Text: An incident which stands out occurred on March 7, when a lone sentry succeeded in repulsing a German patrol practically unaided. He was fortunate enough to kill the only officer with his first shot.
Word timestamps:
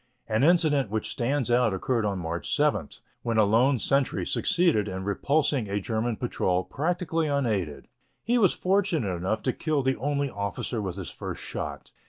An 0.27 0.43
incident 0.43 0.89
which 0.89 1.11
stands 1.11 1.51
out 1.51 1.75
occurred 1.75 2.05
on 2.05 2.17
March 2.17 2.55
7, 2.55 2.89
when 3.21 3.37
a 3.37 3.43
lone 3.43 3.77
sentry 3.77 4.25
succeeded 4.25 4.87
in 4.87 5.03
repulsing 5.03 5.69
a 5.69 5.79
German 5.79 6.15
patrol 6.15 6.63
practically 6.63 7.27
unaided. 7.27 7.87
He 8.23 8.39
was 8.39 8.53
fortunate 8.55 9.15
enough 9.15 9.43
to 9.43 9.53
kill 9.53 9.83
the 9.83 9.97
only 9.97 10.27
officer 10.31 10.81
with 10.81 10.95
his 10.97 11.11
first 11.11 11.43
shot. 11.43 11.91